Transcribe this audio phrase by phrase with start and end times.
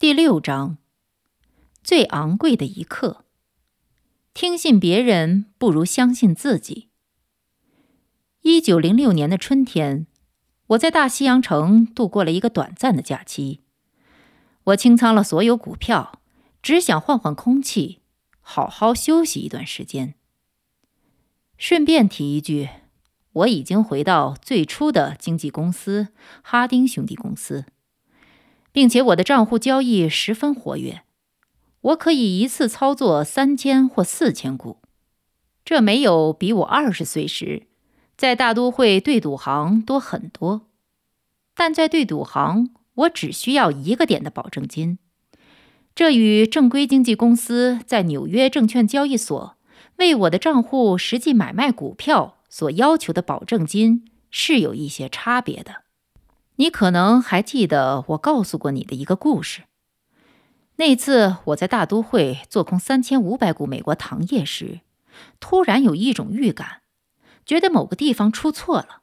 [0.00, 0.78] 第六章，
[1.82, 3.24] 最昂贵的一刻。
[4.32, 6.90] 听信别人不如相信自己。
[8.42, 10.06] 一九零六年的春天，
[10.68, 13.64] 我在大西洋城度过了一个短暂的假期。
[14.66, 16.20] 我清仓了所有股票，
[16.62, 17.98] 只想换换空气，
[18.40, 20.14] 好好休息一段时间。
[21.56, 22.68] 顺便提一句，
[23.32, 26.10] 我已经回到最初的经纪公司——
[26.44, 27.64] 哈丁兄弟公司。
[28.78, 31.02] 并且我的账户交易十分活跃，
[31.80, 34.78] 我可以一次操作三千或四千股，
[35.64, 37.64] 这没有比我二十岁时
[38.16, 40.68] 在大都会对赌行多很多。
[41.56, 44.98] 但在对赌行，我只需要一个点的保证金，
[45.96, 49.56] 这与正规经纪公司在纽约证券交易所
[49.96, 55.87] 为我的账户实际买卖股票所要求的保证金是有一些差别的。
[56.60, 59.62] 你可能还记得我告诉过你的一个故事。
[60.74, 64.80] 那次我在大都会做空三千五百股美国糖业时，
[65.38, 66.82] 突然有一种预感，
[67.46, 69.02] 觉得某个地方出错了，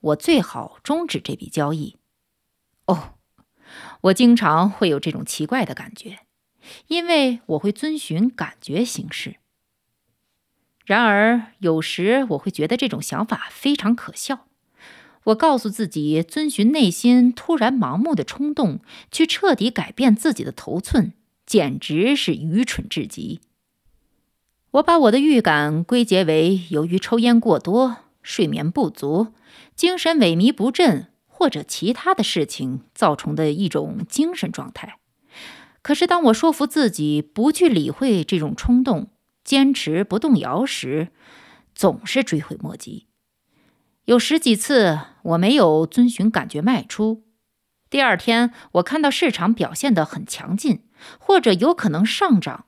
[0.00, 1.96] 我最好终止这笔交易。
[2.86, 3.14] 哦，
[4.00, 6.26] 我经常会有这种奇怪的感觉，
[6.88, 9.36] 因为我会遵循感觉行事。
[10.84, 14.47] 然而，有时我会觉得这种想法非常可笑。
[15.28, 18.80] 我告诉自己，遵循内心突然盲目的冲动，
[19.10, 21.12] 去彻底改变自己的头寸，
[21.44, 23.40] 简直是愚蠢至极。
[24.70, 29.28] 我把我的预感归结为由于抽烟过多、睡眠不足、
[29.74, 34.98] 精神萎靡不振或者其他的事情造成的一种精神状态。
[35.82, 39.08] 可是，当我说服自己不去理会这种冲动，
[39.44, 41.08] 坚持不动摇时，
[41.74, 43.07] 总是追悔莫及。
[44.08, 47.24] 有十几次我没有遵循感觉卖出，
[47.90, 50.82] 第二天我看到市场表现得很强劲，
[51.18, 52.64] 或者有可能上涨，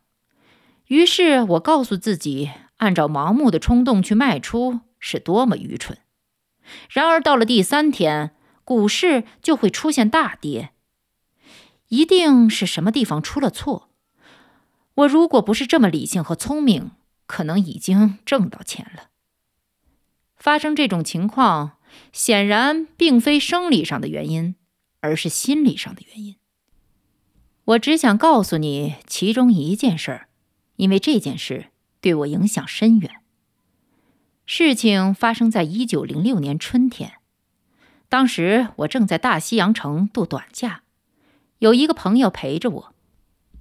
[0.89, 5.97] 于是我告诉自己，按照盲目的冲动去卖出是多么愚蠢。
[6.91, 10.73] 然而到了第三天，股市就会出现大跌，
[11.89, 13.89] 一定是什么地方出了错。
[14.93, 16.91] 我如果不是这么理性和聪明，
[17.27, 19.05] 可能已经挣到钱了。
[20.41, 21.73] 发生这种情况，
[22.13, 24.57] 显然并非生理上的原因，
[25.01, 26.37] 而是心理上的原因。
[27.65, 30.29] 我只想告诉你其中一件事儿，
[30.77, 31.67] 因为这件事
[32.01, 33.21] 对我影响深远。
[34.47, 37.19] 事情发生在一九零六年春天，
[38.09, 40.85] 当时我正在大西洋城度短假，
[41.59, 42.95] 有一个朋友陪着我，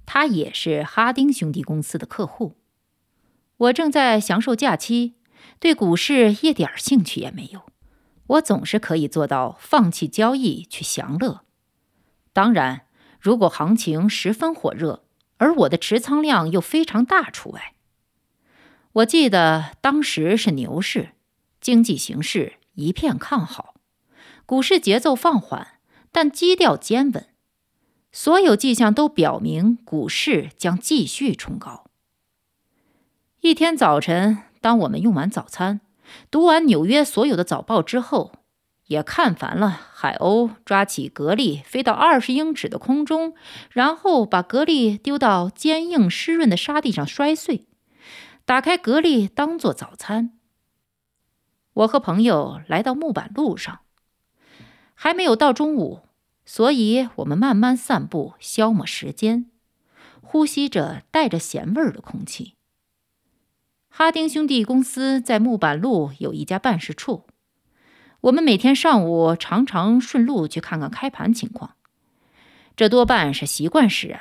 [0.06, 2.56] 他也是哈丁兄弟公司的客户。
[3.58, 5.19] 我正在享受假期。
[5.58, 7.62] 对股市一点兴趣也没有，
[8.26, 11.44] 我总是可以做到放弃交易去享乐。
[12.32, 12.82] 当然，
[13.20, 15.04] 如果行情十分火热，
[15.38, 17.74] 而我的持仓量又非常大除外。
[18.92, 21.10] 我记得当时是牛市，
[21.60, 23.74] 经济形势一片看好，
[24.46, 25.78] 股市节奏放缓，
[26.10, 27.28] 但基调坚稳，
[28.10, 31.86] 所有迹象都表明股市将继续冲高。
[33.40, 34.49] 一天早晨。
[34.60, 35.80] 当我们用完早餐，
[36.30, 38.32] 读完纽约所有的早报之后，
[38.86, 43.34] 也看烦了海鸥抓起蛤蜊飞到二十英尺的空中，
[43.70, 47.68] 然后把蛤蜊丢到坚硬湿润的沙地上摔碎，
[48.44, 50.32] 打开蛤蜊当做早餐。
[51.72, 53.80] 我和朋友来到木板路上，
[54.94, 56.00] 还没有到中午，
[56.44, 59.50] 所以我们慢慢散步消磨时间，
[60.20, 62.56] 呼吸着带着咸味儿的空气。
[63.92, 67.26] 哈丁兄弟公司在木板路有一家办事处，
[68.20, 71.74] 我们每天上午常常顺路去看看开盘情况。
[72.76, 74.20] 这多半是习惯使然，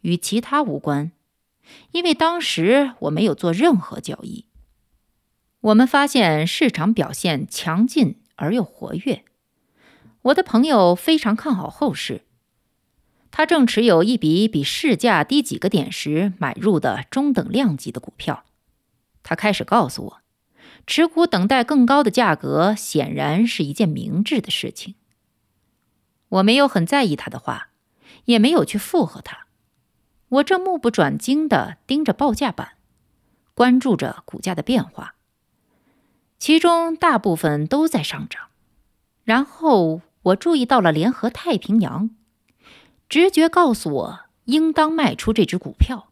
[0.00, 1.12] 与其他无关。
[1.92, 4.46] 因为当时我没有做任何交易。
[5.60, 9.24] 我们发现市场表现强劲而又活跃。
[10.22, 12.22] 我的朋友非常看好后市，
[13.30, 18.44] 他正持有一笔比市价低几个点时买入的中等量级的股票。
[19.22, 20.20] 他开始告诉我，
[20.86, 24.94] 持股等待更高的价格显然是一件明智的事情。
[26.28, 27.68] 我没有很在意他的话，
[28.24, 29.46] 也没有去附和他。
[30.28, 32.78] 我正目不转睛地盯着报价板，
[33.54, 35.14] 关注着股价的变化，
[36.38, 38.48] 其中大部分都在上涨。
[39.24, 42.10] 然后我注意到了联合太平洋，
[43.10, 46.08] 直觉告诉我应当卖出这只股票。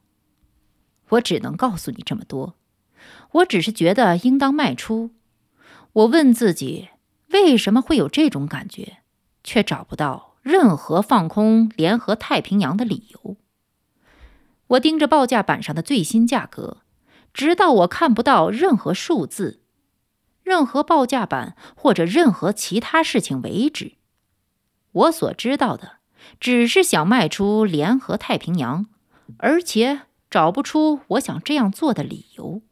[1.09, 2.55] 我只能告诉你这么多，
[3.33, 5.11] 我只是觉得应当卖出。
[5.93, 6.89] 我问自己
[7.29, 8.99] 为什么会有这种感觉，
[9.43, 13.37] 却找不到任何放空联合太平洋的理由。
[14.69, 16.79] 我盯着报价板上的最新价格，
[17.35, 19.61] 直到我看不到任何数字、
[20.45, 23.95] 任何报价板或者任何其他事情为止。
[24.93, 25.99] 我所知道的
[26.39, 28.87] 只是想卖出联合太平洋，
[29.39, 32.63] 而且找不出我想这样做的理由。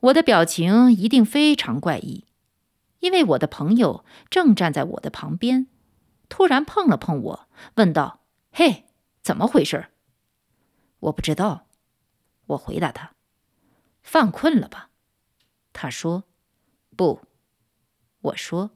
[0.00, 2.24] 我的表情一定非常怪异，
[3.00, 5.66] 因为我的朋友正站在我的旁边，
[6.28, 8.20] 突然碰了碰我，问道
[8.50, 8.86] ：“嘿，
[9.22, 9.88] 怎么回事？”
[11.00, 11.66] 我不知道，
[12.46, 13.12] 我回答他
[14.02, 14.90] ：“犯困了吧？”
[15.72, 16.24] 他说
[16.96, 17.20] ：“不。”
[18.22, 18.72] 我说：“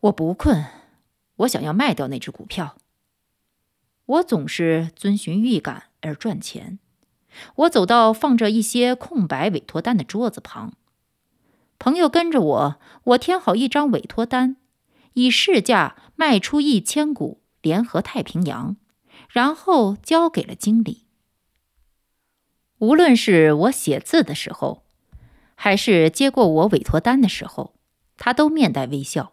[0.00, 0.64] 我不困，
[1.36, 2.76] 我想要卖掉那只股票。
[4.06, 6.78] 我总是遵循预感而赚钱。”
[7.56, 10.72] 我走到放着一些空白委托单的桌子旁，
[11.78, 14.56] 朋友跟着我，我填好一张委托单，
[15.14, 18.76] 以市价卖出一千股联合太平洋，
[19.28, 21.04] 然后交给了经理。
[22.78, 24.84] 无论是我写字的时候，
[25.54, 27.74] 还是接过我委托单的时候，
[28.16, 29.32] 他都面带微笑。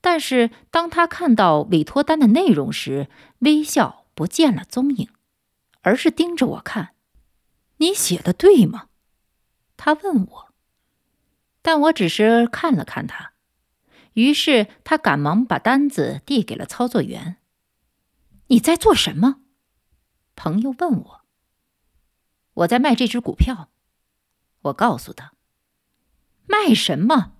[0.00, 3.08] 但是当他看到委托单的内容时，
[3.40, 5.08] 微笑不见了踪影，
[5.86, 6.96] 而是盯着我看。
[7.76, 8.88] 你写的对吗？
[9.76, 10.52] 他问我。
[11.62, 13.34] 但我只是看了看他，
[14.14, 17.36] 于是他赶忙把单子递给了操作员。
[18.48, 19.42] 你在做什么？
[20.34, 21.20] 朋友问我。
[22.54, 23.70] 我在卖这只股票，
[24.62, 25.34] 我告诉他。
[26.46, 27.34] 卖什么？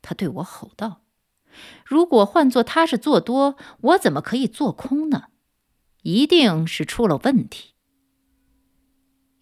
[0.00, 1.02] 他对我吼道
[1.84, 5.28] ：“如果换做他是做多，我怎么可以做空呢？
[6.02, 7.74] 一定是出了问题。”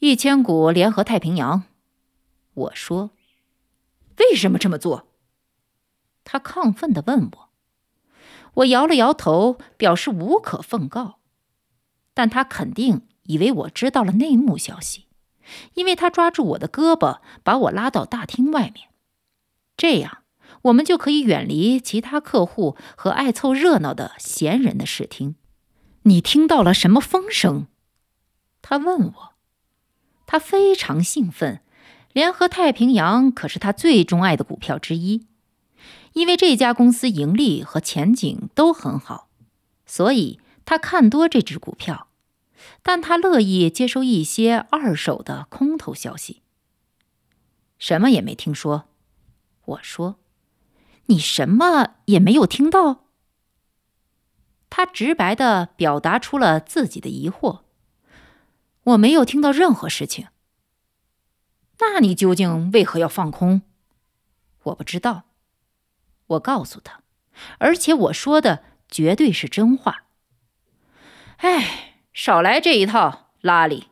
[0.00, 1.64] 一千股联合太平洋，
[2.54, 3.10] 我说
[4.18, 5.08] ：“为什么这么做？”
[6.24, 7.50] 他亢奋地问我。
[8.54, 11.18] 我摇了摇头，表示无可奉告。
[12.14, 13.06] 但他肯定。
[13.24, 15.06] 以为我知道了内幕消息，
[15.74, 18.88] 因为他抓住我的胳膊，把我拉到大厅外面，
[19.76, 20.24] 这样
[20.62, 25.36] 我们就可以远离其他客户和爱凑热闹的闲人的视听。
[26.02, 27.66] 你听到了什么风声？
[28.62, 29.30] 他问我。
[30.26, 31.60] 他非常兴奋，
[32.12, 35.26] 联合太平洋可是他最钟爱的股票之一，
[36.12, 39.28] 因为这家公司盈利和前景都很好，
[39.86, 42.06] 所以他看多这只股票。
[42.82, 46.42] 但他乐意接收一些二手的空头消息。
[47.78, 48.84] 什么也没听说，
[49.64, 50.16] 我说
[51.06, 53.06] ：“你什么也没有听到。”
[54.70, 57.60] 他直白的表达出了自己的疑惑
[58.84, 60.28] ：“我没有听到任何事情。”
[61.80, 63.60] 那你究竟为何要放空？
[64.62, 65.24] 我不知道。
[66.26, 67.02] 我告诉他，
[67.58, 70.04] 而且我说的绝对是真话。
[71.36, 71.88] 哎。
[72.12, 73.86] 少来这一套，拉里。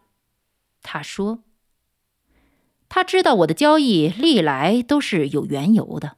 [0.82, 1.44] 他说
[2.90, 6.16] ：“他知道我的交易历来都是有缘由的。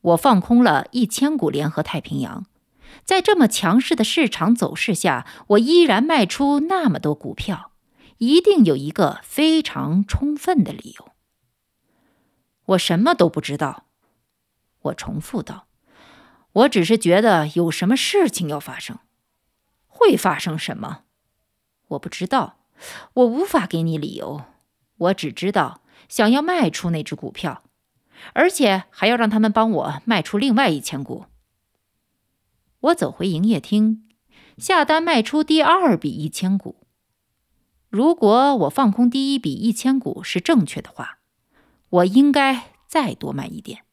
[0.00, 2.46] 我放空了一千股联合太平洋，
[3.04, 7.72] 在这么强势的市场走势下，我依然卖出那么多股票，
[8.18, 11.08] 一定有一个非常充分的理由。
[12.66, 13.86] 我什么都不知道。”
[14.82, 15.66] 我重复道
[16.52, 18.98] ：“我只是觉得有什么事情要发生。
[19.86, 21.00] 会发生什么？”
[21.88, 22.58] 我不知道，
[23.14, 24.44] 我无法给你理由。
[24.96, 27.62] 我只知道想要卖出那只股票，
[28.32, 31.26] 而且还要让他们帮我卖出另外一千股。
[32.84, 34.02] 我走回营业厅，
[34.58, 36.86] 下单卖出第二笔一千股。
[37.88, 41.20] 如果我放空第一笔一千股是正确的话，
[41.88, 43.84] 我应该再多卖一点。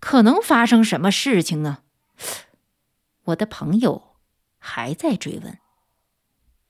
[0.00, 1.78] 可能发生什么事情呢？
[3.24, 4.16] 我的朋友
[4.58, 5.58] 还在追问。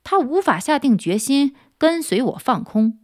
[0.04, 3.00] 他无法下定决心跟随我放空。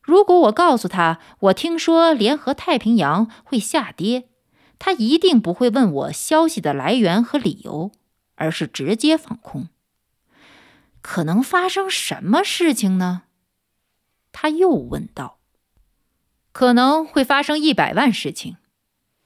[0.00, 4.30] 如果我告诉他我听说联合太平洋会下跌，
[4.84, 7.92] 他一定不会问我消息的来源和理由，
[8.34, 9.68] 而是直接放空。
[11.00, 13.22] 可能发生什么事情呢？
[14.32, 15.38] 他又问道。
[16.50, 18.56] 可能会发生一百万事情。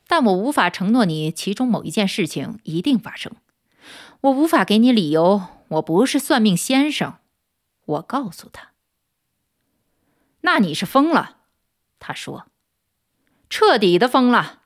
[0.06, 3.32] 但我无法承诺你其中某一件事情一定发生。
[4.20, 7.16] 我无法给你理由，我不是算命先生。
[7.86, 8.72] 我告诉他
[10.42, 11.38] ：“那你是疯了。”
[11.98, 12.46] 他说
[13.48, 14.64] ：“彻底的疯了，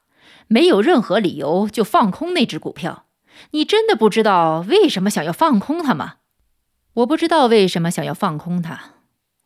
[0.50, 3.06] 没有任何理由就放空那只股票。
[3.52, 6.16] 你真的不知道为什么想要放空它吗？”
[6.94, 8.96] 我不知道为什么想要放空它，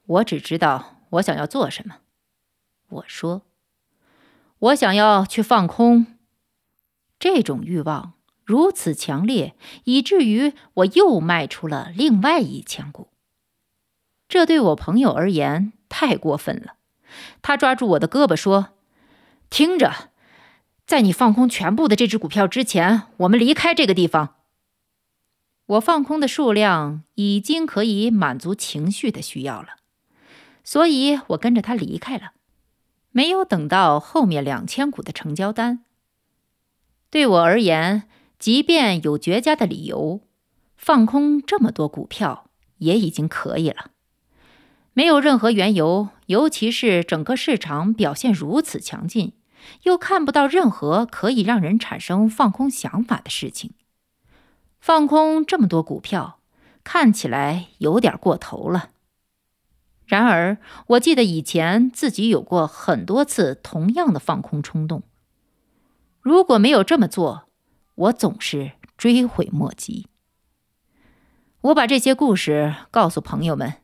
[0.06, 1.96] 我只知道我想要做什么。
[2.88, 3.42] 我说
[4.58, 6.06] ：“我想要去放空。”
[7.20, 13.08] 这种欲望如此强烈，以至于我又卖出了另外一千股。
[14.26, 16.76] 这对我朋友而言太过分了。
[17.42, 18.70] 他抓住我的胳膊说
[19.50, 20.10] ：“听着，
[20.86, 24.36] 在你放空全部的这只股票之前，我们离开这个地方。”
[25.66, 29.68] 我放空的数量已经可以满足情绪的需要了，
[30.62, 32.32] 所以我跟着他离开了。
[33.12, 35.84] 没有等到后面两千股的成交单。
[37.08, 38.02] 对我而言，
[38.38, 40.20] 即便有绝佳的理由，
[40.76, 43.92] 放空这么多股票也已经可以了。
[44.92, 49.32] 没有任何缘由，尤其是整个市场表现如此强劲，
[49.82, 53.72] 又看不到任何可以让人产生放空想法的事情，
[54.80, 56.40] 放空这么多股票
[56.82, 58.90] 看起来有点过头了。
[60.06, 65.02] 然而，我记得以前自己有过很多次同样的放空冲动。
[66.20, 67.48] 如果没有这么做，
[67.94, 70.08] 我总是追悔莫及。
[71.62, 73.76] 我把这些故事告诉朋友们，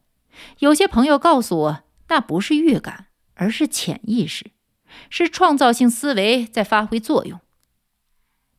[0.59, 4.51] 有些朋友告诉我，那不是预感，而是潜意识，
[5.09, 7.41] 是创造性思维在发挥作用。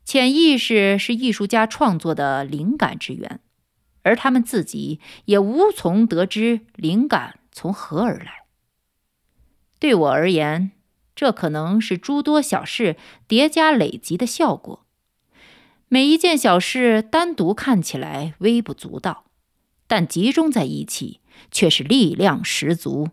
[0.03, 3.39] 潜意识是艺术家创作的灵感之源，
[4.03, 7.39] 而他们自己也无从得知灵感。
[7.53, 8.45] 从何而来？
[9.77, 10.71] 对我而言，
[11.13, 12.95] 这可能是诸多小事
[13.27, 14.85] 叠加累积的效果。
[15.89, 19.25] 每一件小事单独看起来微不足道，
[19.85, 21.19] 但集中在一起
[21.51, 23.09] 却是力量十足。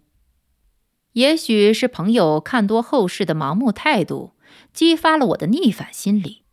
[1.18, 4.34] 也许是朋友看多后市的盲目态度，
[4.72, 6.44] 激发了我的逆反心理。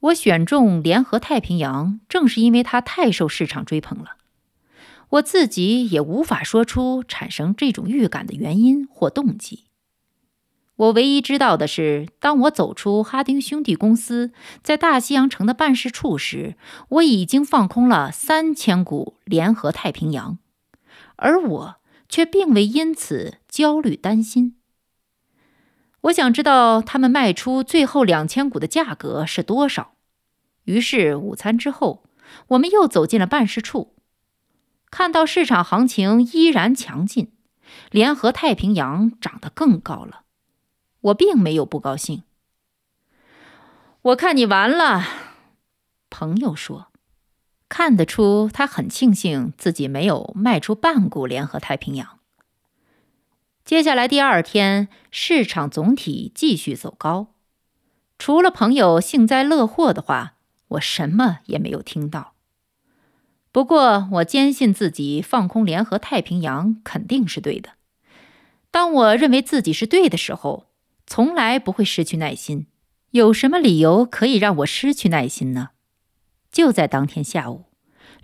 [0.00, 4.18] 我选中联合太平洋，正是因为它太受市场追捧了。
[5.08, 9.64] 我自己也无法说出产生这种预感的原因或动机。
[10.76, 16.56] 我唯一知道的是，当我走出哈丁兄弟公司在大西洋城的办事处时，
[16.90, 20.36] 我已经放空了三千股联合太平洋，
[21.16, 24.56] 而我却并未因此焦虑担心。
[26.02, 29.92] 我想知道他们卖出最后两千股的价格是多少。
[30.64, 32.04] 于是午餐之后，
[32.48, 33.96] 我们又走进了办事处。
[34.90, 37.32] 看到市场行情依然强劲，
[37.90, 40.22] 联合太平洋涨得更高了，
[41.00, 42.22] 我并没有不高兴。
[44.02, 45.04] 我看你完了，
[46.08, 46.92] 朋友说，
[47.68, 52.19] 看得出他很庆幸自己没有卖出半股联合太平洋。
[53.64, 57.34] 接下来第二天，市场总体继续走高，
[58.18, 60.34] 除了朋友幸灾乐祸的话，
[60.68, 62.34] 我什么也没有听到。
[63.52, 67.70] 不过，我坚信自己放空联合太平洋肯定是对的。
[68.70, 70.66] 当我认为自己是对的时候，
[71.06, 72.66] 从来不会失去耐心。
[73.10, 75.70] 有什么理由可以让我失去耐心呢？
[76.52, 77.64] 就在当天下午，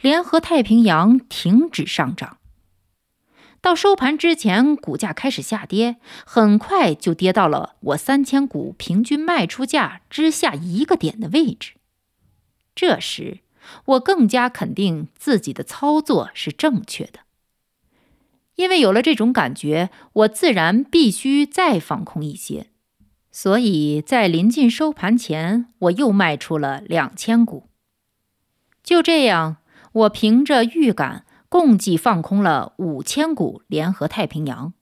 [0.00, 2.38] 联合太平洋停止上涨，
[3.66, 11.72] 到收盘之前，股价开始下跌，很快就跌到了我三千股平均卖出价之下一个点的位置。
[12.76, 13.40] 这时，
[13.86, 17.18] 我更加肯定自己的操作是正确的，
[18.54, 22.68] 因为有了这种感觉，我自然必须再放空一些。
[23.32, 27.66] 所以在临近收盘前，我又卖出了两千股。
[28.84, 29.56] 就这样，
[29.90, 34.72] 我凭着预感，共计放空了五千股联合太平洋。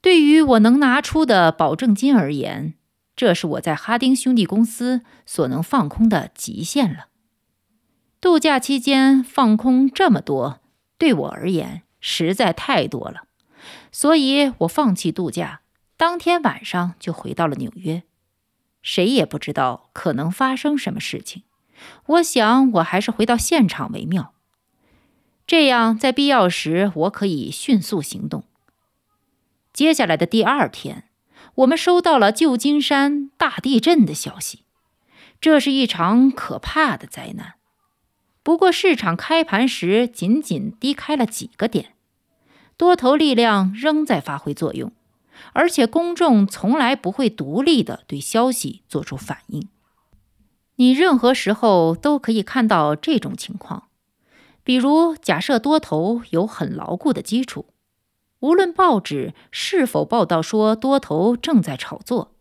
[0.00, 2.74] 对于我能拿出的保证金而言，
[3.14, 7.06] 这是我在哈丁兄弟公司所能放空的极限了。
[8.20, 10.60] 度假期间放空这么多，
[10.98, 13.22] 对我而言实在太多了，
[13.90, 15.60] 所以我放弃度假，
[15.96, 18.02] 当天晚上就回到了纽约。
[18.80, 21.44] 谁也不知道可能发生什么事情，
[22.06, 24.31] 我想我还是回到现场为妙，
[25.46, 28.44] 这样在必要时我可以迅速行动。
[29.72, 31.04] 接下来的第二天，
[31.56, 34.64] 我们收到了旧金山大地震的消息，
[35.40, 37.54] 这是一场可怕的灾难。
[38.42, 41.94] 不过，市场开盘时仅仅低开了几个点，
[42.76, 44.92] 多头力量仍在发挥作用，
[45.52, 49.68] 而且公众从来不会独立的对消息做出反应。
[50.76, 53.88] 你任何时候都可以看到这种情况，
[54.64, 57.66] 比如假设多头有很牢固的基础，
[58.40, 62.34] 无论报纸是否报道说多头正在炒作，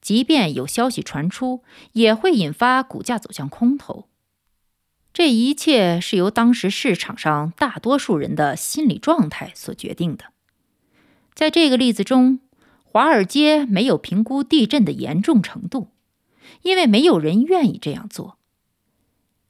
[0.00, 1.62] 即便有消息传出，
[1.92, 4.08] 也会引发股价走向空头。
[5.12, 10.26] 这一切是由当时市场上大多数人的心理状态所决定的。
[11.34, 12.40] 在这个例子中，
[12.84, 15.88] 华尔街没有评估地震的严重程度。
[16.62, 18.38] 因为没有人愿意这样做。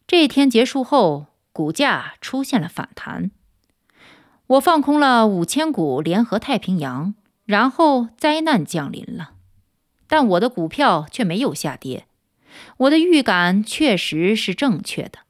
[0.06, 1.26] 这一天结束后，
[1.56, 3.30] 股价出现了反弹。
[4.48, 7.14] 我放空了五千股联合太平洋，
[7.46, 9.30] 然后灾难降临了，
[10.06, 12.04] 但我的股票却没有下跌。
[12.76, 15.20] 我的预感确实是正确的，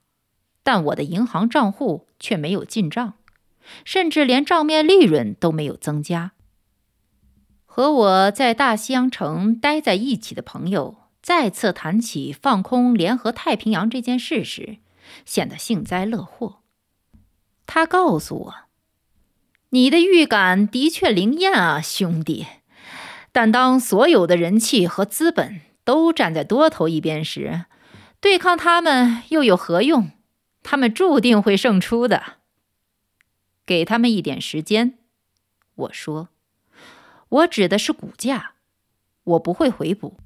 [0.64, 3.14] 但我的银行账户却没有进账，
[3.84, 6.32] 甚至连账面利润都没有增加。
[7.64, 10.96] 和我在大西洋城待在一起的朋友。
[11.22, 14.78] 再次谈起放空联合太平洋这件事时，
[15.24, 16.60] 显得幸灾乐祸。
[17.66, 18.54] 他告诉我
[19.70, 22.46] ：“你的预感的确灵验啊，兄弟。
[23.32, 27.66] 但当所有的人气和资本都站在多头一边时，
[28.20, 30.10] 对抗他们又有何用？
[30.62, 32.38] 他们注定会胜出的。
[33.66, 34.98] 给他们一点时间。”
[35.74, 36.30] 我说
[37.28, 38.52] ：“我指的是股价，
[39.24, 40.18] 我不会回补。”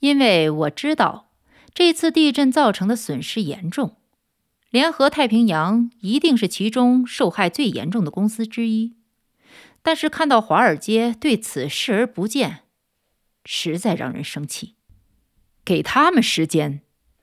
[0.00, 1.32] 因为我知道
[1.74, 3.96] 这次地震造成的损失严重，
[4.70, 8.94] 联合太平洋一定是其中受害最严重的公司之一。
[9.82, 12.64] 但是看到华尔街对此视而不见，
[13.44, 14.74] 实在让人生气。
[15.64, 16.82] 给他们时间，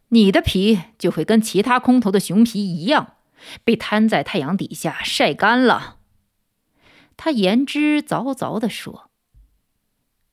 [0.09, 3.15] 你的皮就会跟其他空头的熊皮一样，
[3.63, 5.97] 被摊在太阳底下晒干了。
[7.17, 9.09] 他言之凿凿地说：“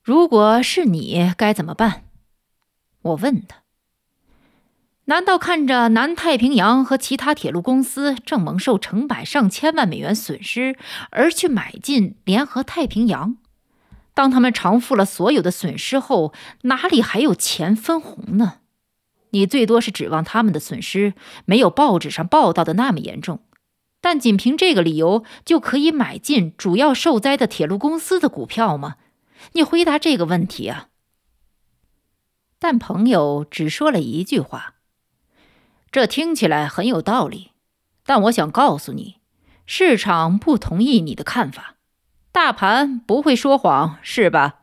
[0.03, 2.05] 如果是你，该怎么办？”
[3.01, 3.61] 我问他
[5.05, 10.77] ：“难道看着南太平洋和其他铁路公司正蒙受成百上千万美元损失，
[11.11, 13.35] 而去买进联合太平洋？
[14.13, 18.59] 当他们偿付了所有的损失后，哪里还有钱分红呢？
[19.31, 23.41] 你最多是指望他们的损失没有报纸上报道的那么严重，
[23.99, 28.95] 但仅凭这个理由就可以买进主要受灾的铁路公司的股票吗？
[29.51, 30.87] 你回答这个问题啊！”
[32.59, 34.72] 但朋友只说了一句话
[35.93, 37.51] ：“这听起来很有道理，
[38.03, 39.17] 但我想告诉你，
[39.67, 41.75] 市场不同意你的看法。
[42.31, 44.61] 大盘不会说谎，是吧？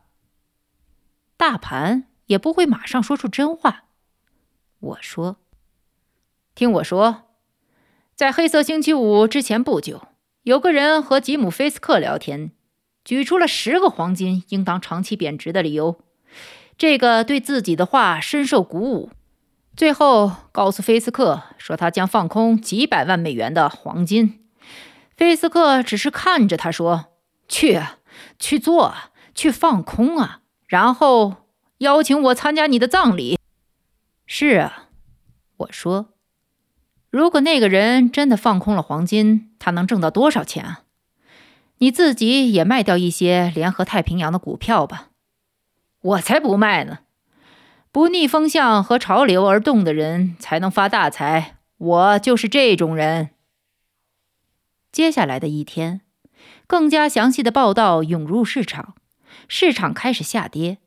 [1.37, 3.85] 大盘也不会马上说出真话。”
[4.81, 5.37] 我说
[6.57, 7.29] ：“听我说，
[8.17, 10.09] 在黑色星期五之前不久，
[10.43, 12.51] 有个人和吉姆·菲斯克聊天，
[13.05, 16.01] 举出了十个黄金应当长期贬值的理由。”
[16.77, 19.11] 这个对自己的话深受鼓舞，
[19.77, 24.45] 最后告诉菲斯克说他将放空几百万美元的黄金。
[25.17, 27.07] 菲斯克只是看着他说
[27.49, 27.81] ：“去，
[28.39, 28.95] 去做，
[29.35, 31.37] 去放空啊！”然后
[31.79, 33.39] 邀请我参加你的葬礼。
[34.27, 34.89] 是啊，
[35.57, 36.15] 我说，
[37.11, 40.83] 如果那个人真的放空了黄金，他能挣到多少钱啊？
[41.79, 45.09] 你自己也卖掉一些联合太平洋的股票吧。
[46.03, 46.99] 我才不卖呢！
[47.93, 53.31] 不逆风向和潮流而动的人才能发大财，我就是这种人。
[54.93, 56.03] 接下来的一天，
[56.69, 58.95] 更加详细的报道涌入市场，
[59.49, 60.79] 市场开始下跌。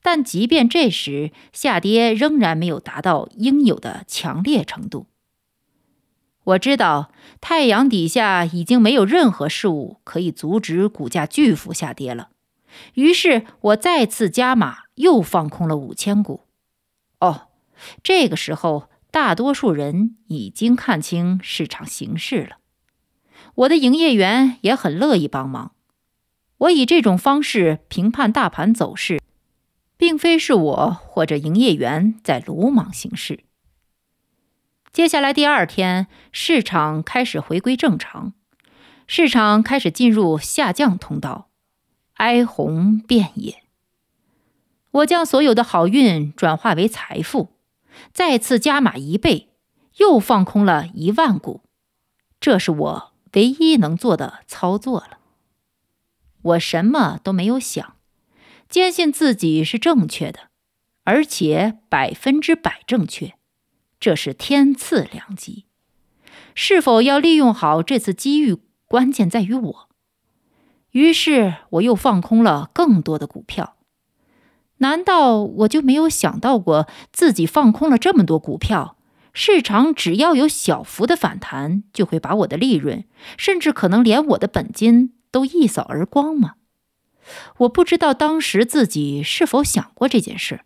[0.00, 5.06] 但即便这时下跌，仍然没有达到应有的强烈程度。
[6.44, 12.30] 我知道太阳底下已经没有任何事物可以阻止股价巨幅下跌了。
[12.94, 16.46] 于是我再次加码，又放空了五千股。
[17.20, 17.48] 哦，
[18.02, 22.56] 这个时候大多数人已经看清市场形势了。
[23.54, 25.72] 我的营业员也很乐意帮忙。
[26.58, 29.20] 我以这种方式评判大盘走势，
[29.96, 33.44] 并非是我或者营业员在鲁莽行事。
[34.92, 38.34] 接下来第二天，市场开始回归正常，
[39.06, 41.48] 市场开始进入下降通道。
[42.14, 43.61] 哀鸿遍野。
[44.92, 47.56] 我将所有的好运转化为财富，
[48.12, 49.48] 再次加码一倍，
[49.96, 51.62] 又放空了一万股。
[52.38, 55.18] 这是我唯一能做的操作了。
[56.42, 57.96] 我什么都没有想，
[58.68, 60.48] 坚信自己是正确的，
[61.04, 63.34] 而且百分之百正确。
[63.98, 65.66] 这是天赐良机。
[66.54, 69.88] 是否要利用好这次机遇，关键在于我。
[70.90, 73.76] 于是我又放空了更多的股票。
[74.82, 78.96] 难道我就没有想到过自己放空了这么多股票，
[79.32, 83.04] 市场只要有小幅的反弹，就会把我的利润，
[83.38, 86.54] 甚至可能连我的本金都一扫而光吗？
[87.58, 90.62] 我不知道当时自己是否想过这件事，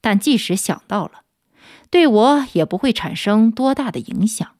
[0.00, 1.22] 但即使想到了，
[1.90, 4.52] 对我也不会产生多大的影响，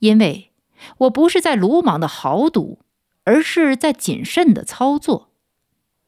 [0.00, 0.52] 因为
[0.98, 2.80] 我不是在鲁莽的豪赌，
[3.24, 5.30] 而是在谨慎的操作。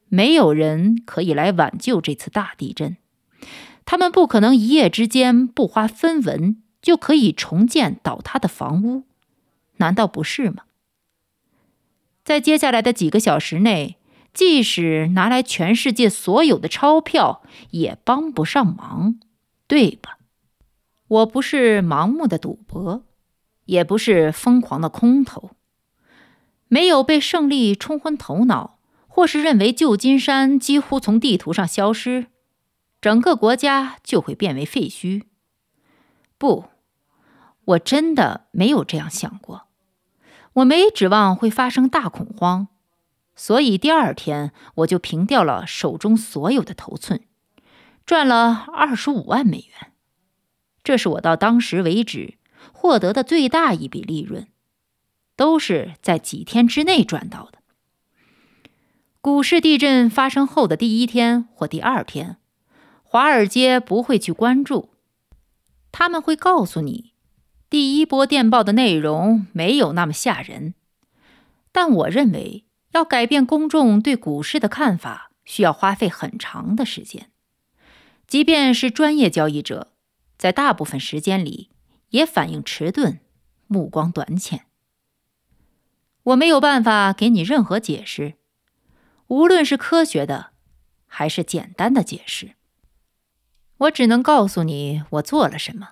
[0.09, 2.97] 没有人可以来挽救这次大地震，
[3.85, 9.05] 他们不可能一夜之间不花分文就可以重建倒塌的房屋，
[9.77, 10.65] 难道不是吗？
[12.25, 13.97] 在接下来的几个小时内，
[14.35, 19.19] 即使拿来全世界所有的钞票，也帮不上忙，
[19.67, 20.19] 对吧？
[21.09, 23.05] 我不是盲目的赌博，
[23.65, 25.53] 也不是疯狂的空头，
[26.69, 28.78] 没有被胜利冲昏头脑。
[29.19, 32.27] 或是认为旧金山几乎从地图上消失，
[33.01, 35.25] 整个国家就会变为废墟。
[36.39, 36.67] 不，
[37.65, 39.67] 我真的没有这样想过。
[40.53, 42.69] 我没指望会发生大恐慌，
[43.35, 47.25] 所以第二天我就平掉了手中所有的头寸，
[48.07, 49.91] 赚了二十五万美元。
[50.85, 52.35] 这是我到当时为止
[52.73, 54.47] 获得的最大一笔利润，
[55.35, 57.58] 都是在几天之内赚到的。
[59.21, 62.37] 股市地震发生后的第一天或第二天，
[63.03, 64.91] 华尔街不会去关注。
[65.91, 67.15] 他们会告诉你，
[67.69, 70.75] 第一波电报的内容没有那么吓人。
[71.73, 77.31] 但我认为，要改变公众对股市的看法，需要花费很长的时间。
[78.29, 79.95] 即便是专业交易者，
[80.37, 81.71] 在大部分时间里
[82.11, 83.19] 也反应迟钝，
[83.67, 84.67] 目光短浅。
[86.23, 88.35] 我没有办法给你任何解释。
[89.29, 90.53] 无论是科学的，
[91.07, 92.53] 还是简单的解释，
[93.79, 95.91] 我只能告诉你我做了什么，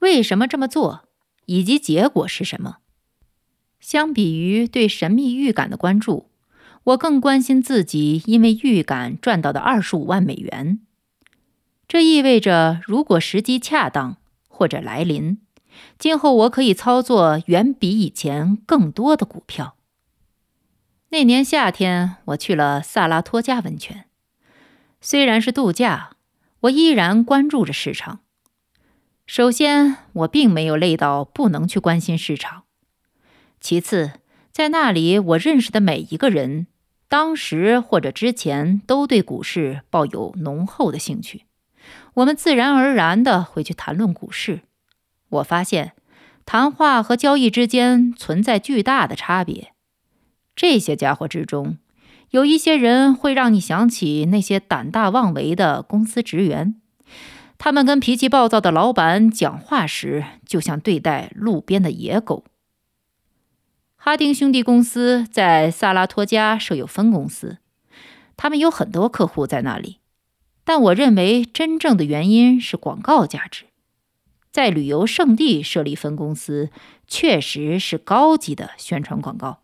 [0.00, 1.08] 为什么这么做，
[1.46, 2.78] 以及结果是什么。
[3.78, 6.28] 相比于对神秘预感的关注，
[6.82, 10.80] 我更关心自己因为预感赚到的二十五万美元。
[11.86, 14.16] 这意味着，如果时机恰当
[14.48, 15.38] 或者来临，
[15.96, 19.76] 今后我可以操作远比以前更多的股票。
[21.14, 24.06] 那年夏天，我去了萨拉托加温泉。
[25.00, 26.16] 虽然是度假，
[26.62, 28.18] 我依然关注着市场。
[29.24, 32.64] 首先，我并没有累到不能去关心市场；
[33.60, 34.14] 其次，
[34.50, 36.66] 在那里我认识的每一个人，
[37.08, 41.44] 当时或者之前都对股市抱有浓厚的兴趣。
[42.14, 44.62] 我们自然而然的会去谈论股市。
[45.28, 45.92] 我发现，
[46.44, 49.73] 谈话和交易之间存在巨大的差别。
[50.56, 51.78] 这些家伙之中，
[52.30, 56.80] 有一些人会让你想起那些胆大妄为的公司职员。
[57.58, 62.44] 他们跟脾气暴躁的老板讲话时，就像对待路边的野狗。
[63.96, 67.58] 哈丁兄弟公司在萨拉托加设有分公司，
[68.36, 70.00] 他们有很多客户在那里。
[70.64, 73.64] 但我认为真正的原因是广告价值。
[74.50, 76.70] 在旅游胜地设立分公司，
[77.06, 79.63] 确实是高级的宣传广告。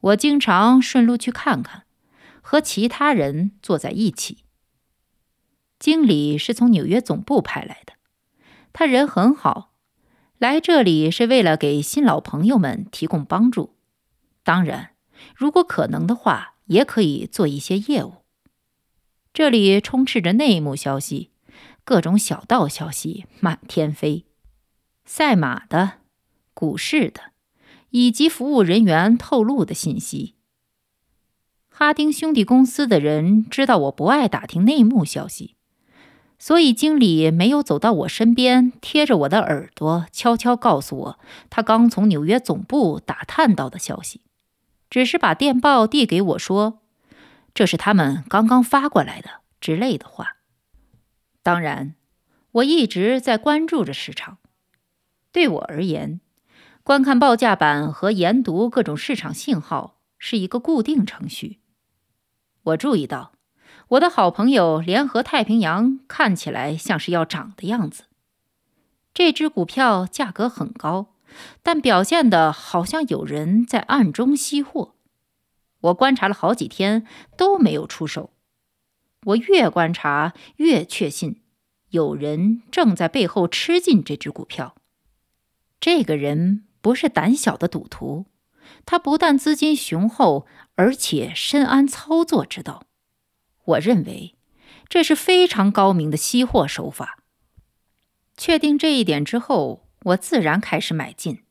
[0.00, 1.84] 我经常顺路去看看，
[2.40, 4.44] 和其他人坐在一起。
[5.78, 7.94] 经理是从纽约总部派来的，
[8.72, 9.74] 他人很好，
[10.38, 13.76] 来这里是为了给新老朋友们提供帮助。
[14.42, 14.90] 当然，
[15.34, 18.24] 如果可能的话，也可以做一些业务。
[19.32, 21.30] 这里充斥着内幕消息，
[21.84, 24.24] 各种小道消息满天飞，
[25.04, 25.98] 赛马的，
[26.54, 27.32] 股市的。
[27.90, 30.34] 以及服务人员透露的信息。
[31.68, 35.54] 哈丁兄弟公司的人知道我不爱打听内幕消息，
[36.38, 44.22] 所以经理没有走到我身边，贴着我的耳朵悄悄告诉我他刚从纽约总部打探到的消息，
[44.90, 46.80] 只是把电报递给我说
[47.54, 50.38] ：“这是他们刚刚发过来的”之类的话。
[51.44, 51.94] 当然，
[52.50, 54.38] 我一直在关注着市场。
[55.30, 56.20] 对我而言。
[56.88, 61.60] 观看报价板和研读各种市场信号是一个固定程序。
[62.62, 63.32] 我注意到，
[63.88, 68.04] 我的好朋友联合太平洋看起来像是要涨的样子。
[69.12, 71.16] 这只股票价格很高，
[71.62, 74.94] 但表现的好像有人在暗中吸货。
[75.80, 78.30] 我观察了好几天都没有出手。
[79.26, 81.42] 我越观察越确信，
[81.90, 84.74] 有人正在背后吃进这只股票。
[85.78, 86.64] 这个人。
[86.80, 88.26] 不是胆小的赌徒，
[88.84, 92.84] 他不但资金雄厚，而且深谙操作之道。
[93.64, 94.36] 我认为
[94.88, 97.18] 这是非常高明的吸货手法。
[98.36, 101.42] 确定这一点之后，我自然开始买进，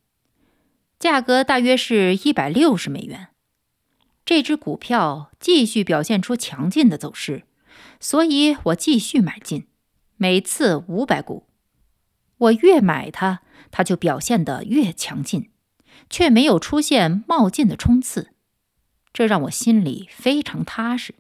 [0.97, 3.27] 价格大约是一百六十美元。
[4.25, 7.43] 这只股票继续表现出强劲的走势，
[7.99, 9.67] 所以我继续买进，
[10.15, 11.47] 每次五百股。
[12.37, 13.41] 我越买它，
[13.77, 15.51] 他就表现得越强劲，
[16.09, 18.31] 却没有出现冒进的冲刺，
[19.13, 21.13] 这让我心里非常踏实。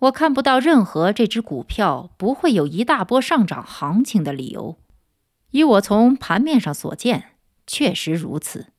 [0.00, 4.78] 我看不到任何这只股票不会有一大波上涨行情的理由。
[5.52, 7.36] 以我从盘面上所见，
[7.68, 8.72] 确实如此。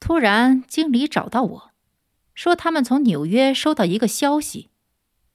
[0.00, 1.70] 突然，经理找到我。
[2.34, 4.70] 说他们从纽约收到一个消息，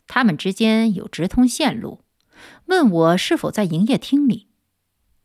[0.05, 2.01] 他们之间有直通线路，
[2.65, 4.49] 问我是否在营业厅里。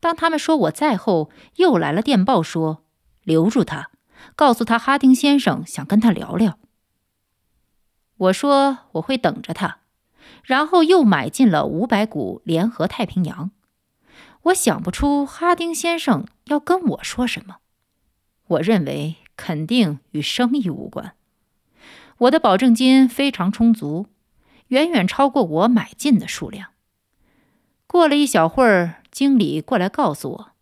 [0.07, 2.85] 当他们说我在后，又来了电报说
[3.25, 3.90] 留住他，
[4.37, 6.61] 告诉他哈丁先生想跟他聊聊。
[8.16, 9.79] 我说我会等着他，
[10.45, 13.51] 然后又买进了五百股联合太平洋。
[14.42, 17.57] 我想不出哈丁先生要跟我说什么，
[18.47, 21.14] 我认为肯定与生意无关。
[22.19, 24.07] 我的保证金非常充足，
[24.69, 26.69] 远远超过我买进的数量。
[27.87, 30.53] 过了一小会儿，经理过来告诉我，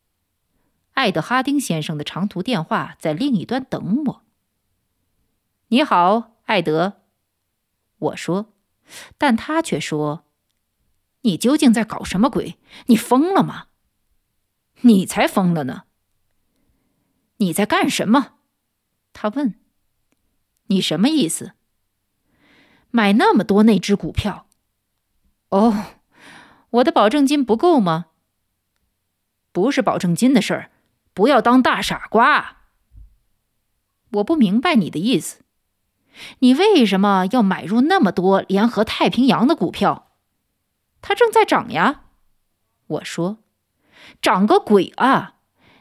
[0.93, 4.25] 艾德哈丁先生的长途电话在另一端等我。
[5.69, 7.01] 你好，艾德，
[7.99, 8.53] 我说，
[9.17, 10.25] 但他却说
[11.23, 12.59] ：“你究竟在搞什么鬼？
[12.87, 13.69] 你疯了吗？
[14.83, 15.85] 你才疯了呢！
[17.39, 18.35] 你在干什么？”
[19.15, 19.59] 他问。
[20.67, 21.53] 你什么意思？
[22.91, 24.47] 买那么多那只股票？
[25.49, 25.97] 哦，
[26.75, 28.07] 我的保证金不够吗？
[29.53, 30.71] 不是保证金的事儿，
[31.13, 32.57] 不要当大傻瓜。
[34.15, 35.43] 我不明白你的意思，
[36.41, 40.11] 你为什么要买入那么多联合太平洋的股票？
[41.01, 42.07] 它正在涨呀。
[42.87, 43.39] 我说，
[44.21, 45.37] 涨个鬼啊！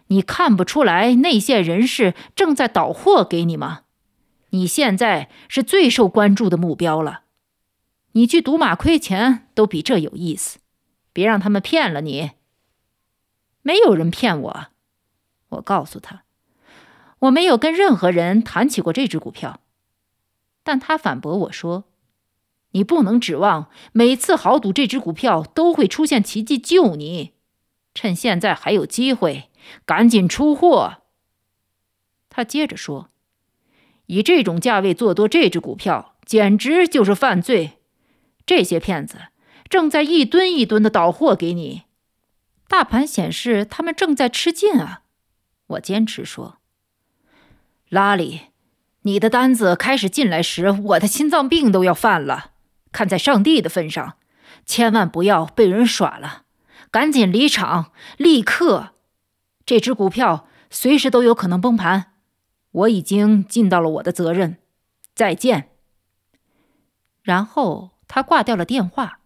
[0.08, 3.82] 你看不出来内线人士正在倒货给你吗？
[4.52, 7.24] 你现在是最受关注的目标了，
[8.12, 10.60] 你去赌马亏钱都比这有意思，
[11.14, 12.32] 别让他们骗了你。
[13.62, 14.68] 没有人骗我，
[15.50, 16.24] 我告诉他，
[17.20, 19.62] 我没有跟任何人谈起过这只股票，
[20.64, 21.86] 但他反驳我说，
[22.72, 27.32] 你不能指望每次豪赌这只股票都会出现奇迹救你，
[27.94, 29.50] 趁现在还有机会，
[29.86, 31.04] 赶紧出货。
[32.30, 33.10] 他接着说。
[34.08, 37.80] 以这种价位做多这只股票，简直就是犯罪。
[38.46, 39.18] 这些骗子
[39.74, 41.86] 正在一吨一吨的倒货给你。
[42.68, 45.02] 大盘显示他们正在吃劲啊！
[45.66, 46.60] 我坚持说
[47.90, 48.42] ：“拉里，
[49.02, 52.52] 你的单子开始进来时，我的心脏病都要犯了。
[52.92, 54.18] 看在上帝的份上，
[54.64, 56.44] 千万不要被人耍了，
[56.92, 58.92] 赶紧离场，立刻！
[59.66, 62.12] 这只股票随时都有可能崩盘。”
[62.74, 64.58] 我已经尽到了我的责任，
[65.16, 65.72] 再见。
[67.24, 69.22] 然后他挂掉了电话。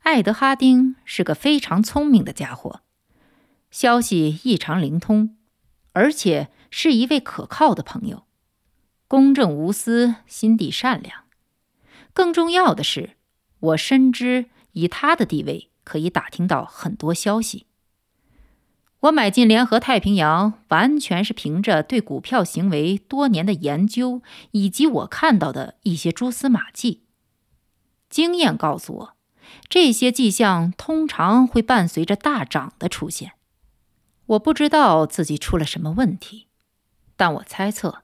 [0.00, 2.80] 艾德哈丁是个非常聪明的家伙，
[3.70, 5.36] 消息异常灵通，
[5.92, 8.24] 而且是一位可靠的朋友，
[9.06, 11.24] 公正无私，心地善良。
[12.12, 13.16] 更重要的是，
[13.60, 17.66] 我深知以他的地位可以打听到很多消息。
[19.00, 27.04] 我买进联合太平洋，完全是凭着对股票行为多年的研究，以及我看到的一些蛛丝马迹。
[28.08, 29.16] 经验告诉我，
[29.68, 33.32] 这些迹象通常会伴随着大涨的出现。
[34.26, 36.46] 我不知道自己出了什么问题，
[37.16, 38.02] 但我猜测，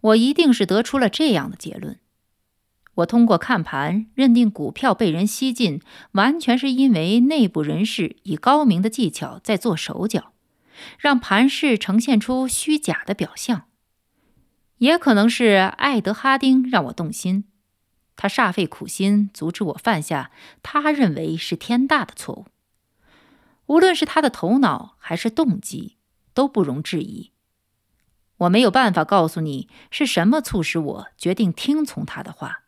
[0.00, 1.98] 我一定是得出了这样的结论：
[2.94, 5.80] 我通过看盘认定股票被人吸进，
[6.12, 10.32] 完全是因为内部人士以高明的技巧在做手脚。
[10.98, 13.64] 让盘势呈现出虚假的表象，
[14.76, 17.44] 也可能是艾德哈丁让我动心。
[18.16, 20.30] 他煞费苦心阻止我犯下
[20.62, 22.46] 他认为是天大的错误。
[23.66, 25.96] 无论是他的头脑还是动机，
[26.34, 27.32] 都不容置疑。
[28.38, 32.64] 我没有办法告诉你是什么促使我决定听从他的话，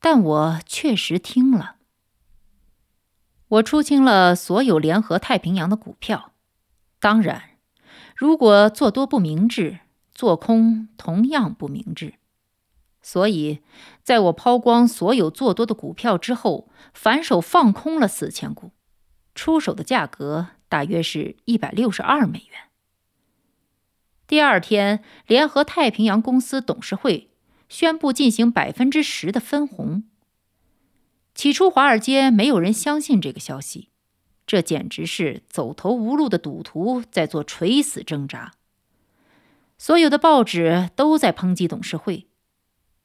[0.00, 1.76] 但我确实听了。
[3.48, 6.32] 我出清了所有联合太平洋的股票。
[6.98, 7.42] 当然，
[8.16, 9.80] 如果做多不明智，
[10.14, 12.14] 做空同样不明智。
[13.02, 13.60] 所以，
[14.02, 18.70] 在我抛光所有做多的股票之后，反手放空了四千股，
[19.34, 22.60] 出手的价格大约是一百六十二美元。
[24.28, 27.30] 第二天，联合太平洋公司董事会
[27.68, 30.04] 宣布进行百分之十的分红。
[31.34, 33.88] 起初，华尔街没有人相信这个消息，
[34.46, 38.52] 这简直是走投无路的赌徒在做垂死挣扎。
[39.76, 42.28] 所有的报纸都在抨击董事会，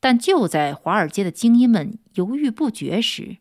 [0.07, 3.39] 但就在华尔街的精英们犹豫不决时，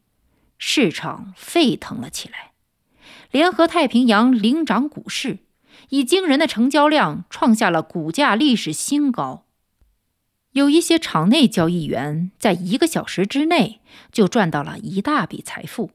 [0.58, 2.50] 市场沸腾了起来。
[3.30, 5.38] 联合太平洋领涨股市，
[5.90, 9.44] 以惊人的成交量创下了股价历史新高。
[10.54, 15.92] 有一些场内交易员在一个小时之内就赚到了一大笔财富。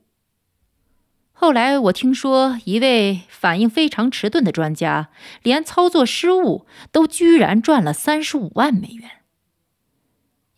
[1.33, 5.09] 后来我听说，一位反应非常迟钝的专家，
[5.43, 9.17] 连操作失误都居然赚了三十五万美元。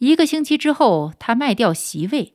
[0.04, 2.34] 一个星期之后，他卖掉席位；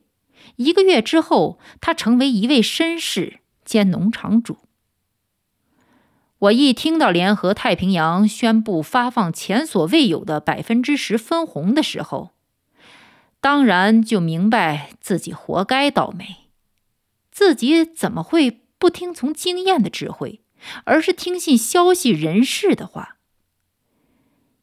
[0.55, 4.57] 一个月之后，他成为一位绅士兼农场主。
[6.39, 12.31] 我一听到联合太平洋宣布发放前所未有的百分之十分红的时候，
[13.39, 16.49] 当然就明白自己活该倒霉。
[17.31, 20.41] 自己怎么会不听从经验的指挥，
[20.85, 23.17] 而是听信消息人士的话？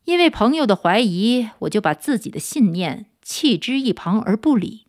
[0.07, 4.87] 因为朋友的怀疑，我就把自己的信念弃之一旁而不理。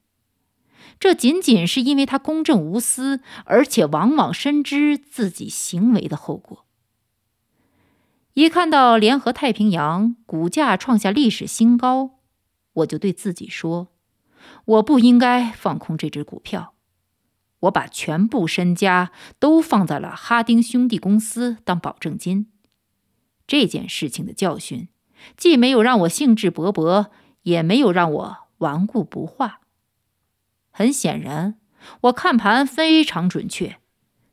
[1.00, 6.66] 这仅仅是因为他公正无私，而且往往深知自己行为的后果。
[8.34, 12.20] 一看到联合太平洋股价创下历史新高，
[12.74, 13.88] 我就对自己说：
[14.66, 16.76] 我不应该放空这只股票。
[17.62, 22.52] 我把全部身家都放在了哈丁兄弟公司当保证金。
[23.48, 24.90] 这件事情的教训，
[25.36, 27.08] 既没有让我兴致勃勃，
[27.44, 29.62] 也没有让我顽固不化。
[30.72, 31.60] 很显然，
[32.02, 33.78] 我看盘非常准确，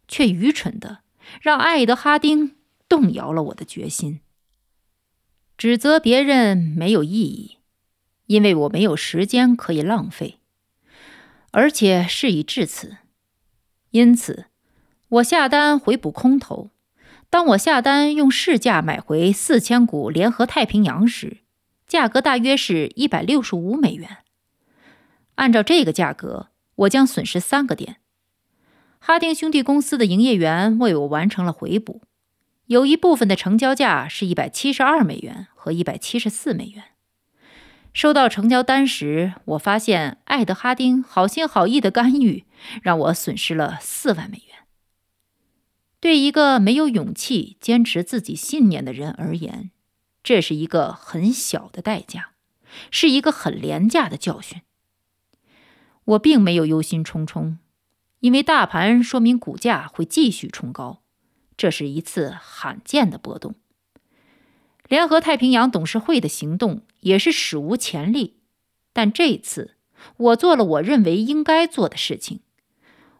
[0.07, 1.01] 却愚蠢的
[1.41, 2.57] 让艾德哈丁
[2.89, 4.21] 动摇了我的决心。
[5.57, 7.59] 指责别人没有意义，
[8.27, 10.41] 因为我没有时间可以浪费，
[11.53, 12.99] 而且事已至此。
[13.91, 14.47] 因此，
[15.09, 16.71] 我下单回补空头。
[17.35, 21.39] 当我下单用市价买回四千股联合太平洋时，
[21.85, 24.19] 价格大约是一百六十五美元。
[25.35, 27.97] 按照这个价格，我将损失三个点。
[29.01, 32.03] 哈丁兄弟公司的营业员为我完成了回补，
[32.67, 36.85] 有一部分的成交价是一百七十二美元和一百七十四美元。
[37.93, 42.45] 收到成交单时，我发现艾德哈丁好心好意的干预，
[42.81, 44.54] 让我损失了四万美元。
[46.05, 49.71] 对一个没有勇气坚持自己信念的人而言，
[50.23, 52.33] 这是一个很小的代价，
[52.91, 54.61] 是一个很廉价的教训。
[56.05, 57.57] 我并没有忧心忡忡，
[58.21, 61.01] 因为大盘说明股价会继续冲高，
[61.57, 63.55] 这是一次罕见的波动。
[64.87, 68.37] 联合太平洋董事会的行动也是史无前例，
[68.93, 69.77] 但这一次
[70.19, 72.41] 我做了我认为应该做的事情。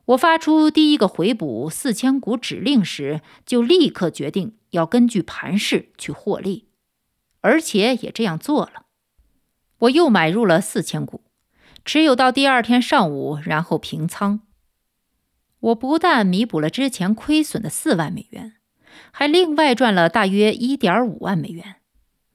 [0.07, 6.69] 我发出第一个回补四千股指令时，就立刻决定要根据盘势去获利，
[7.41, 8.87] 而且也这样做了。
[9.79, 11.23] 我又买入了四千股，
[11.85, 14.41] 持有到第二天上午，然后平仓。
[15.61, 18.55] 我不但弥补了之前亏损的四万美元。
[19.11, 21.77] 还另外赚了大约一点五万美元。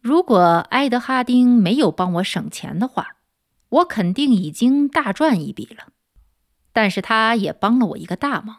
[0.01, 0.39] 如果
[0.71, 3.17] 埃德哈丁没有帮我省钱的话，
[3.69, 5.93] 我肯定已经大赚一笔了。
[6.73, 8.57] 但是他也帮了我一个大忙，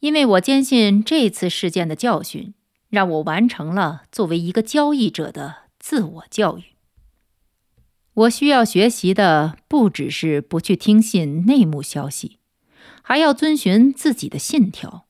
[0.00, 2.54] 因为我坚信这次事件的教训，
[2.88, 6.64] 让我完成了作为一个交易者的自我教育。
[8.14, 12.38] 我需要学习的不只是不去听信内幕消息，
[13.02, 15.06] 还要遵循自己的信条。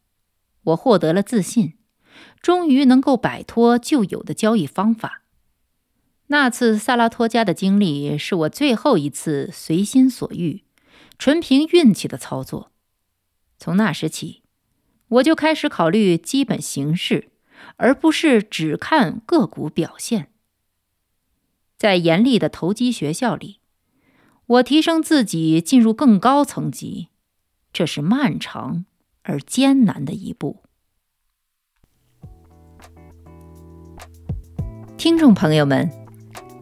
[0.65, 1.75] 我获得了自信，
[2.43, 5.23] 终于能够摆脱旧有的交易方法。
[6.27, 10.65] 那次萨拉托加的经历是我最后一次随心所欲、
[11.19, 12.71] 纯凭运气的操作。
[13.59, 14.43] 从那时起，
[15.09, 17.31] 我就开始考虑基本形势，
[17.77, 20.31] 而不是只看个股表现。
[21.79, 23.61] 在严厉的投机学校里，
[24.47, 27.09] 我提升自己，进入更高层级，
[27.73, 28.85] 这是漫长。
[29.29, 30.63] 而艰难的一步。
[34.97, 35.91] 听众朋友们，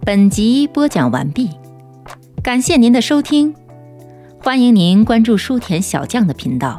[0.00, 1.50] 本集播讲完毕，
[2.42, 3.55] 感谢您的收听，
[4.45, 6.78] 欢迎您关注书田小将的频道，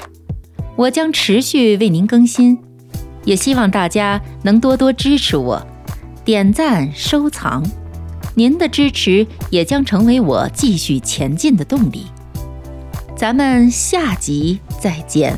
[0.75, 2.59] 我将持续为您更新，
[3.23, 5.65] 也希望大家能多多支持我，
[6.23, 7.63] 点赞收藏，
[8.35, 12.05] 您的支持也将成为我继续前进的动力。
[13.17, 15.35] 咱们下集再见。